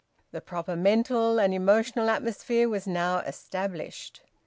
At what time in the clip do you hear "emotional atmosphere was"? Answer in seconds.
1.53-2.87